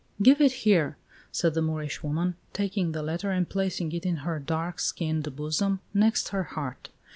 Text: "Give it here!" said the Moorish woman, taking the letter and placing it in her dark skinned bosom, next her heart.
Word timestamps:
"Give 0.19 0.41
it 0.41 0.51
here!" 0.65 0.97
said 1.31 1.53
the 1.53 1.61
Moorish 1.61 2.01
woman, 2.01 2.33
taking 2.53 2.91
the 2.91 3.03
letter 3.03 3.29
and 3.29 3.47
placing 3.47 3.91
it 3.91 4.03
in 4.03 4.15
her 4.25 4.39
dark 4.39 4.79
skinned 4.79 5.35
bosom, 5.35 5.79
next 5.93 6.29
her 6.29 6.41
heart. 6.43 6.89